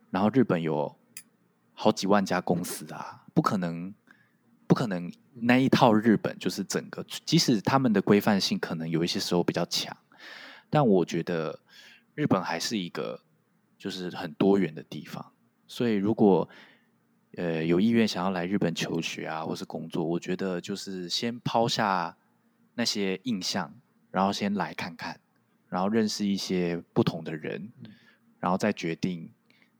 [0.09, 0.97] 然后日本有
[1.73, 3.93] 好几万家公司啊，不可能，
[4.65, 9.95] 不可能那一套日本就是整个，即使他们的规范性可能有一些时候比较强，
[10.69, 11.59] 但我觉得
[12.15, 13.21] 日本还是一个
[13.77, 15.31] 就是很多元的地方，
[15.67, 16.49] 所以如果
[17.37, 22.17] 呃有意愿想要来日本求学啊，或是工作，我觉得就是先抛下
[22.75, 23.73] 那些印象，
[24.11, 25.19] 然后先来看看。
[25.69, 27.71] 然后认识一些不同的人，
[28.39, 29.31] 然后再决定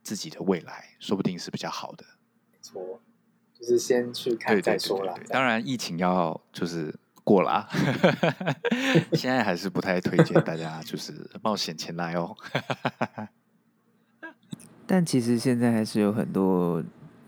[0.02, 2.06] 自己的未来，说不定是比较好的。
[2.50, 3.02] 没错，
[3.52, 5.14] 就是先去看再说啦。
[5.28, 7.68] 当然，疫情要就是过了啊，
[9.12, 12.34] 现在还是不太推荐大家就是冒险前来哦。
[14.88, 16.82] 但其实现在还是有很多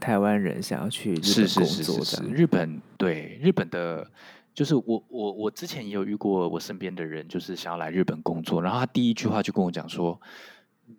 [0.05, 2.27] 台湾人想要去日是本工是是是是，作。
[2.27, 4.07] 日本对日本的，
[4.53, 10.21] 就是我我我之前也有遇过我身边的人，就是想要来日本工作，然后他第一句话就跟我讲说，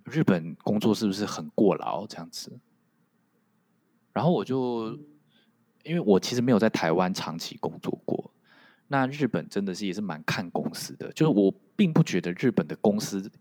[0.06, 2.52] 日本工作是不是很过劳这样子？
[4.12, 4.98] 然后我就
[5.84, 8.32] 因为我其实没有在台湾长期工作过，
[8.88, 13.32] 那日本真的是也是蛮看公司的，就是我并不觉得日本的公司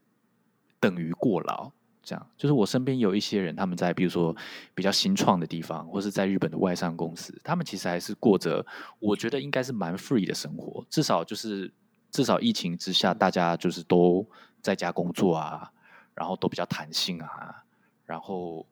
[0.78, 1.72] 等于过劳。
[2.04, 4.36] 这样，就是我身边有一些人，他们在比如说
[4.74, 8.64] 比较新创的地方，或是在日本的外商公司，他们其实还是过着
[9.00, 11.72] 我觉得应该是蛮 free 的生活，至少就是
[12.10, 14.24] 至少疫情之下，大家就是都
[14.60, 15.72] 在家工作啊，
[16.14, 17.64] 然后都比较弹性啊，
[18.04, 18.66] 然后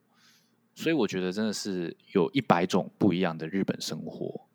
[0.74, 4.46] 所以我觉得真的是有一百种不一样的日本生活，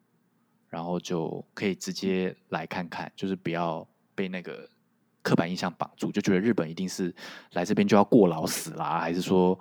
[0.70, 4.70] 然后就可以直接来看看，就是不要被那个
[5.28, 7.14] 刻板印象绑住，就觉得日本一定是
[7.52, 9.60] 来这边就要过劳死啦，还是说，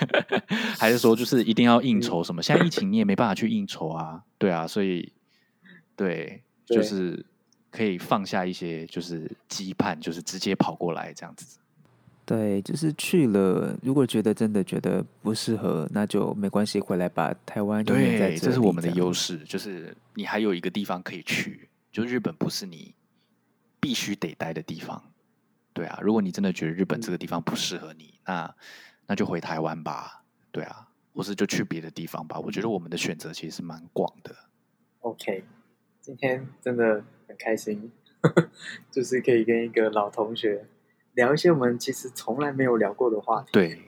[0.80, 2.42] 还是说就是一定要应酬什么？
[2.42, 5.12] 现在疫情你也没办法去应酬啊，对啊，所以
[5.94, 7.22] 对，就是
[7.70, 11.58] 可以放下一些就是羁绊，就是直接跑过来这样子。
[12.24, 22.94] 对，就是去了，如果觉得真的觉得不适合，那就没关系，回来把台湾对，这这是我们的优势，就是你还有一个地方可以去，就日本不是你
[23.84, 25.12] 必须得待的地方。
[25.74, 28.54] 对啊，如果你真的觉得日本这个地方不适合你，那
[29.06, 30.22] 那就回台湾吧。
[30.50, 32.40] 对啊，或是就去别的地方吧。
[32.40, 34.34] 我觉得我们的选择其实是蛮广的。
[35.00, 35.44] OK，
[36.00, 37.92] 今天真的很开心，
[38.90, 40.66] 就是可以跟一个老同学
[41.12, 43.82] 聊一些我们其实从来没有聊过的话题。，对，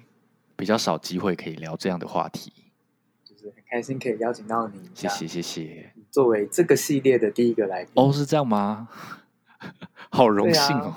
[0.57, 2.53] 比较少机会可以聊这样的话题。
[3.25, 4.91] 就是很开心可以邀请到你。
[4.93, 5.93] 谢谢，谢谢。
[6.11, 7.93] 作为这个系列的第一个来宾。
[7.95, 8.89] 哦，是这样吗？
[10.11, 10.95] 好荣幸哦！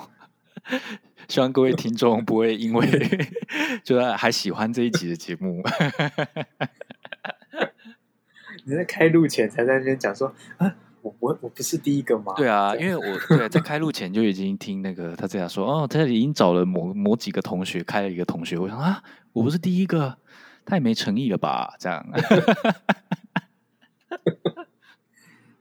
[1.28, 2.86] 希望各位听众不会因为
[3.84, 5.62] 就是还喜欢这一集的节目，
[8.64, 12.34] 你在开录前才在那边讲说啊，我我我不是第一个吗？
[12.36, 19.02] 对啊，因为我对在开录前就已经听那个他这样说，哦，他已经找了某某几个同学开了一个同学，我想啊，
[19.32, 20.18] 我不是第一个，
[20.64, 21.74] 太没诚意了吧？
[21.78, 22.04] 这样，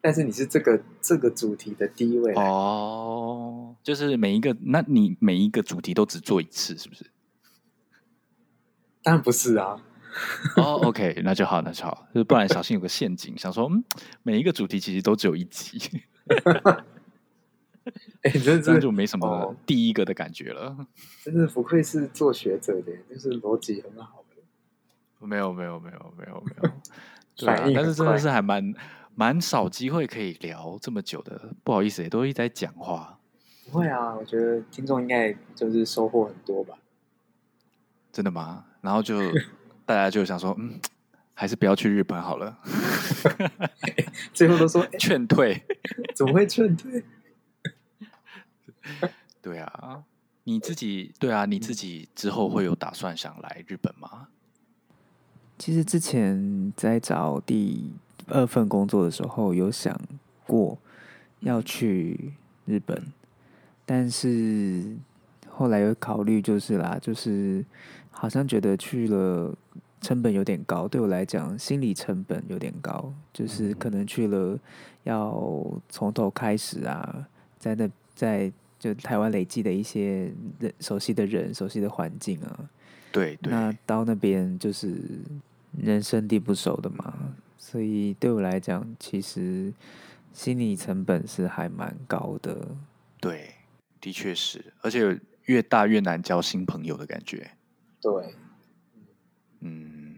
[0.02, 7.06] 但是你是这个这个主题的第一位哦，就是每一个，那你每一个主题都只做一次，是不是？
[9.04, 9.82] 当然不是啊，
[10.58, 13.84] 哦，OK，那就好，那就好，就是不然小心有个陷阱， 想说，嗯，
[14.24, 15.80] 每一个主题其实都只有一集，
[18.22, 20.88] 哎，你真这样就没什么哦第一个的感觉了。
[21.24, 25.26] 真是不愧是做学者的，就是逻辑很好的。
[25.26, 26.72] 没有，没有，没有，没有，没有。
[27.36, 28.74] 对啊但是真的是还蛮
[29.20, 33.20] 蛮少机会可以聊这么久的，不好意思，也都一直在讲话，
[33.66, 36.78] 不会啊，我觉得听众应该就是收获很多吧。
[38.14, 38.64] 真的吗？
[38.80, 39.20] 然后就
[39.86, 40.80] 大家就想说，嗯，
[41.34, 42.60] 还是不要去日本好了，
[44.34, 45.66] 最后都说，哎， 劝退。
[46.16, 47.04] 怎么会劝退？
[49.42, 50.06] 对啊，
[50.46, 54.30] 你自己对啊，你自己之后会有打算想来日本吗？
[55.58, 57.92] 其实之前在找第
[58.30, 60.00] 二份工作的时候，有想
[60.46, 60.78] 过
[61.42, 62.34] 要去
[62.66, 63.02] 日本，
[63.86, 64.96] 但是
[65.50, 67.64] 后来有考虑，就是啦，就是
[68.12, 69.54] 好像觉得去了
[70.02, 74.58] 成本有点高，对我来讲心理成本有点高，就是可能去了
[75.04, 77.28] 要从头开始啊，
[77.58, 82.70] 在那在就台湾累积的一些人熟悉的人、熟悉的环境啊，
[83.12, 84.96] 对对，那到那边就是
[85.82, 87.14] 人生地不熟的嘛，
[87.72, 89.72] 所以对我来讲，其实
[90.34, 92.68] 心理成本是还蛮高的。
[93.20, 93.54] 对，
[94.02, 97.52] 的确是，而且越大越难交新朋友的感觉。
[98.02, 98.34] 对，
[99.60, 100.16] 嗯，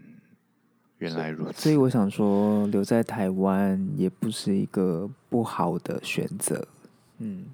[0.96, 1.60] 原来如此。
[1.60, 6.66] 所以我想说，留在台湾也不是一个不好的选择。
[7.18, 7.44] 嗯，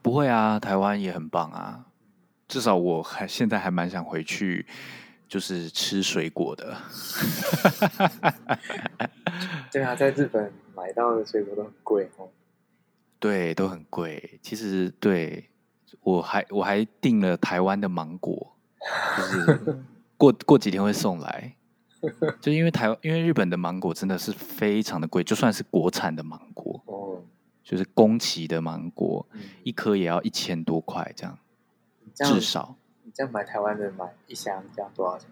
[0.00, 1.84] 不会啊，台湾也很棒啊。
[2.48, 4.64] 至少我还现在还蛮想回去，
[5.34, 6.76] 就是吃水果的。
[9.72, 12.28] 对啊，在日本买到的水果都很贵哦。
[13.18, 14.38] 对，都很贵。
[14.40, 15.50] 其实对
[16.02, 18.54] 我还我还订了台湾的芒果，
[19.16, 19.60] 就是
[20.16, 21.56] 过过几天会送来。
[22.40, 27.24] 就因为台湾，因为日本的芒果真的是非常的贵，就算是国产的芒果，哦，
[27.64, 31.36] 就是宫崎的芒果，嗯一颗也要一千多块这样，
[32.14, 32.76] 这样至少。
[33.14, 35.30] 你这样买台湾的买一箱，这样多少钱？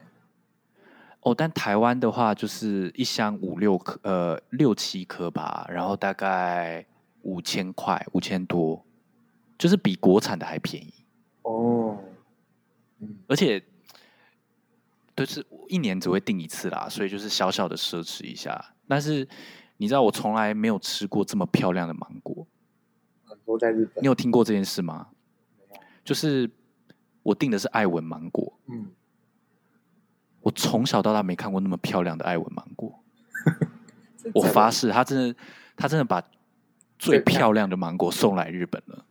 [1.22, 6.86] 哦，但台湾的话就是一箱五六颗，呃，六七颗吧，然后大概
[7.22, 8.84] 五千块，五千多，
[9.58, 10.94] 就是比国产的还便宜，
[11.42, 11.98] 哦，
[13.00, 13.60] 嗯，而且
[15.16, 18.74] 就是一年只会订一次啦，所以就是小小的奢侈一下。
[18.86, 19.26] 但是
[19.78, 22.46] 你知道，我从来没有吃过这么漂亮的芒果，
[23.24, 24.06] 很多在日本你。
[24.06, 25.08] 有听过这件事吗？
[26.04, 26.50] 就是
[27.22, 28.90] 我订的是爱文芒果，嗯，
[30.40, 33.00] 我从小到大没看过那么漂亮的爱文芒果。
[34.34, 35.36] 我发誓，他真的，
[35.76, 36.20] 他真的把
[36.98, 39.04] 最最漂漂亮的芒果送来日本了。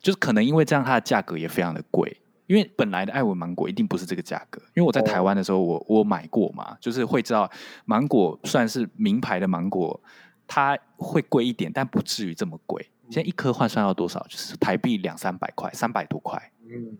[0.00, 2.20] 就是可能因为这样，它的价格也非常的贵。
[2.46, 4.60] 因为本来的爱文芒果一定不是这个价格。
[4.74, 7.50] 因为我在台湾的时候，我我买过嘛，就是会知道
[7.86, 9.98] 芒果算是名牌的芒果，
[10.46, 12.90] 它会贵一点，但不至于这么贵。
[13.08, 14.22] 现在一颗换算要多少？
[14.28, 16.52] 就是台币两三百块，三百多块。
[16.68, 16.98] 嗯，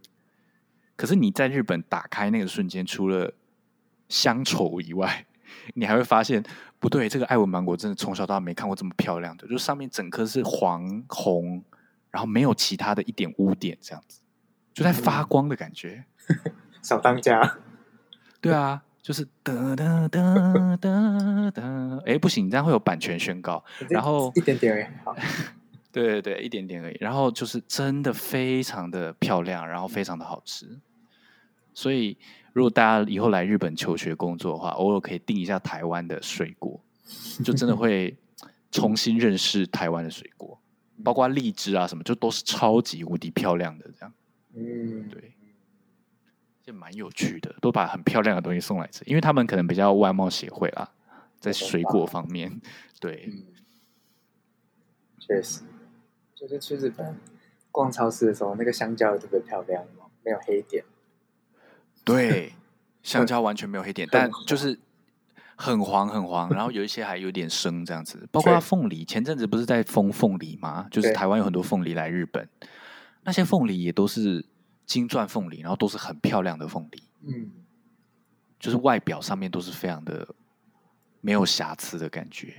[0.96, 3.32] 可是你在日本打开那个瞬间，除了
[4.08, 5.26] 乡愁以外，
[5.74, 6.42] 你还会发现
[6.78, 11.62] 不对，这个爱文芒果真的从小到大没看过这么漂亮的，就上面整颗是黄红，
[12.10, 14.20] 然后没有其他的一点污点，这样子
[14.72, 16.04] 就在发光的感觉。
[16.82, 17.58] 小当家。
[18.40, 20.20] 对啊，就是哒哒哒
[20.76, 23.64] 哒哒，哎，不行，你这样会有版权宣告。
[23.88, 25.16] 然后一点点好，
[25.94, 26.96] 对对对，一点点而已。
[26.98, 30.80] 然后就是真的非常的漂亮，然后非常的好吃。
[31.72, 32.18] 所以，
[32.52, 36.80] 如果大家以后来日本求学工作的话，偶尔可以订一下台湾的水果，
[37.44, 38.16] 就真的会
[38.72, 40.60] 重新认识台湾的水果，
[41.04, 44.12] 包括荔枝啊什么，就都是超级无敌漂亮的，这样
[44.56, 45.32] 嗯，对，
[46.62, 50.90] 就蛮有趣的，都把很漂亮的东西送来吃，因为他们可能比较外贸协会啦，
[51.38, 52.04] 在水果。
[52.04, 52.60] 方面，
[53.00, 53.44] 对，嗯，
[55.18, 55.62] 确实，
[56.46, 57.16] 就是去日本
[57.70, 60.84] 逛超市的时候，那个香蕉也特别漂亮哦，没有黑点。
[62.04, 62.54] 对，
[63.02, 64.78] 香蕉完全没有黑点，但就是
[65.56, 68.28] 很黄很黄，然后有一些还有点生这样子。
[68.30, 70.86] 包括对凤梨，前阵子不是在封凤梨吗？
[70.90, 72.48] 就是台湾有很多凤梨来日本，
[73.22, 74.44] 那些凤梨也都是
[74.84, 77.50] 金钻凤梨，然后都是很漂亮的凤梨，嗯，
[78.60, 80.28] 就是外表上面都是非常的
[81.20, 82.54] 没有瑕疵的感觉。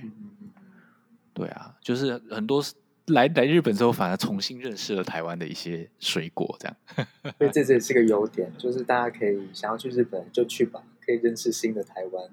[1.32, 2.64] 对啊，就是很多
[3.06, 6.76] 来来日本之后，反而重新认识了台湾的一些水果，这样。
[7.22, 12.24] 嗯，所以这这也是个优点，就是大家可以想要去日本就去吧，可以认识新的台湾。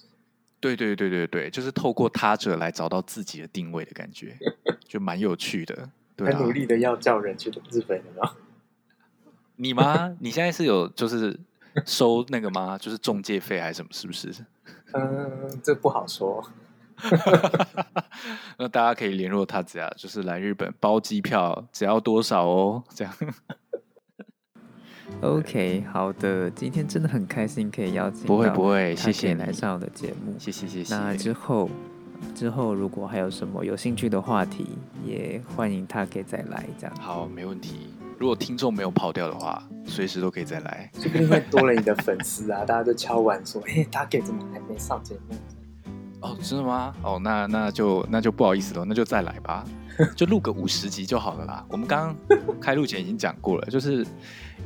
[0.60, 4.34] 对对对对对，就是透过他者来找到自己的定位的感觉，
[4.88, 5.90] 就蛮有趣的。
[6.16, 8.36] 对啊，很努力的要叫人去日本的吗？
[9.56, 10.16] 你吗？
[10.20, 11.38] 你现在是有就是
[11.84, 12.78] 收那个吗？
[12.78, 13.88] 就是中介费还是什么？
[13.92, 14.32] 是不是？
[14.94, 16.50] 嗯，这不好说。
[18.58, 22.82] 那大家可以联络他，这样就是来日本包机票，只要多少哦？
[22.94, 23.12] 这样。
[25.20, 30.34] OK，好的，今天真的很开心可以邀请不会不会，谢谢你来上我的节目。
[30.38, 30.94] 谢谢谢谢。
[30.94, 31.68] 那之后
[32.34, 34.66] 之后如果还有什么有兴趣的话题，
[35.04, 36.96] 也欢迎他可以再来这样。
[36.96, 37.92] 好，没问题。
[38.18, 40.90] 如果听众没有跑掉的话，随时都可以再来。
[40.94, 42.64] 说不定会多了你的粉丝啊！
[42.64, 45.36] 大家都敲完说：“哎、他给怎么还没上节目
[46.24, 46.94] 哦，真的吗？
[47.02, 49.62] 哦，那那就那就不好意思了，那就再来吧，
[50.16, 51.64] 就录个五十集就好了啦。
[51.68, 54.06] 我们刚刚 开录前已经讲过了，就是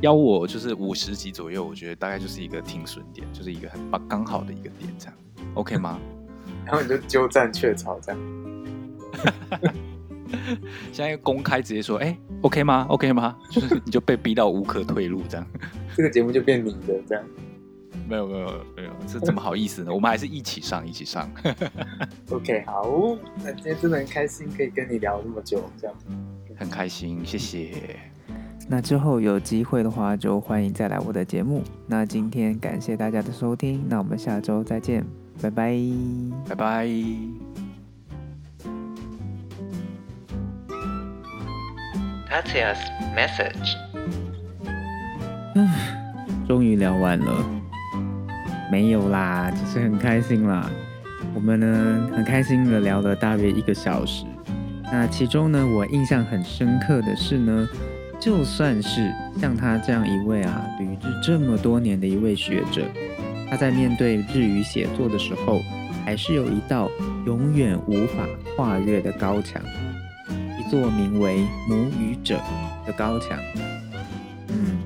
[0.01, 5.15] 邀我就是五十集左右，我觉得大概就是一个停损点，就是一个很棒刚好的一个点，这样
[5.55, 5.99] OK 吗？？”
[6.65, 8.21] 然后你就鸠占鹊巢这样。
[10.93, 13.35] 现在公开直接说，哎、o k 吗？OK 吗？
[13.51, 15.47] 就是你就被逼到无可退路这样。
[15.97, 17.25] 这个节目就变你的这样。
[18.09, 19.93] 没有没有没有，这怎么好意思呢？
[19.93, 21.31] 我们还是一起上一起上。
[22.31, 22.85] OK，好，
[23.45, 25.95] 那今天真的很开心可以跟你聊那么久，这样。
[26.57, 27.99] 很开心，谢谢。
[28.67, 31.63] 那之后有机会的话，就欢迎再来我的节目。
[31.87, 35.05] 那今天感谢大家的收听，那我们下周再见，
[35.43, 35.79] 拜拜。
[36.49, 36.87] 拜拜。
[42.31, 42.79] Tatia's
[43.15, 43.77] message。
[46.47, 47.58] 终于聊完了，
[48.71, 50.71] 没有啦，只是很开心啦。
[51.35, 54.25] 我们呢很开心的聊了大约一个小时。
[54.91, 57.69] 那其中呢，我印象很深刻的是呢，
[58.19, 62.83] 就算是像他这样一位啊旅日这么多年的一位学者，
[63.51, 65.61] 他在面对日语写作的时候，
[66.05, 66.91] 还是有一道
[67.27, 69.61] 永远无法跨越的高墙，
[70.59, 72.41] 一座名为母语者
[72.87, 73.39] 的高墙。
[74.49, 74.79] 嗯，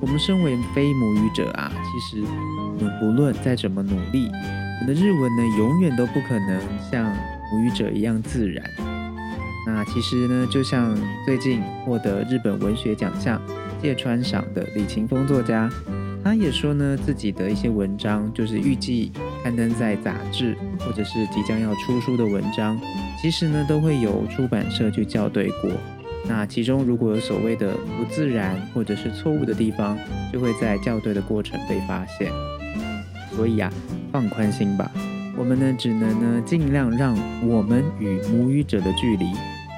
[0.00, 2.26] 我们身为非母语者啊，其实
[2.80, 4.30] 们不论再怎么努力，
[4.80, 6.60] 我们的日文呢，永远都不可能
[6.90, 7.04] 像
[7.52, 8.64] 母语者一样自然。
[9.66, 13.40] 那其实呢，就像最近获得日本文学奖项
[13.82, 15.70] 芥川赏的李勤峰作家，
[16.24, 19.12] 他也说呢，自己的一些文章就是预计
[19.44, 22.80] 刊登在杂志或者是即将要出书的文章，
[23.20, 25.70] 其实呢都会有出版社去校对过。
[26.30, 29.98] 那其中如果有所谓的不自然或者是错误的地方，
[30.32, 32.30] 就会在校对的过程被发现。
[33.34, 33.68] 所以啊，
[34.12, 34.88] 放宽心吧，
[35.36, 39.26] 我们呢只能呢尽量让我们与母语者的距离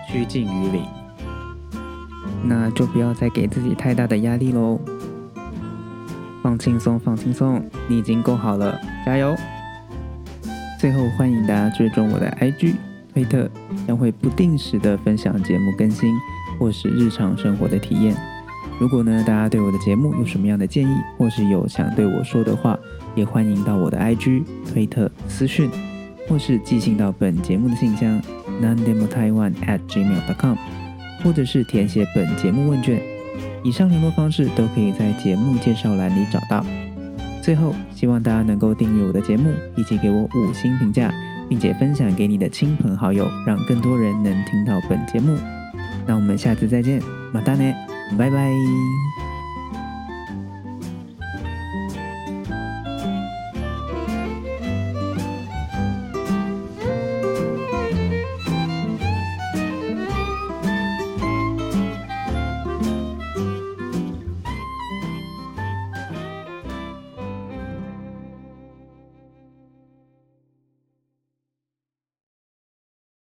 [0.06, 0.84] 趋近于零。
[2.44, 4.78] 那就不要再给自己太大的压力喽。
[6.42, 9.34] 放轻松，放轻松，你已经够好了，加油！
[10.78, 12.74] 最后欢迎大家追踪我的 IG、
[13.14, 13.48] 推特，
[13.86, 16.12] 将会不定时的分享节目更新
[16.62, 18.14] 或是日常生活的体验。
[18.78, 22.78] 如果呢大家对我的节目有什么样的建议，或是有想对我说的话，
[23.16, 25.68] 也欢迎到我的 IG、推特私讯，
[26.28, 28.22] 或是寄信到本节目的信箱
[28.62, 30.54] nandemo taiwan at gmail.com，
[31.24, 33.02] 或者是填写本节目问卷。
[33.64, 36.64] 以上联络方式都可以在节目介绍栏里找到。
[37.42, 41.12] 最后，希望大家能够订阅我的节目，以及给我五星评价，
[41.48, 45.36] 并且分享给你的亲朋好友，让更多人能听到本节目。
[46.06, 47.00] 那我们下次再见，
[47.32, 47.72] 马达呢，
[48.18, 48.50] 拜拜。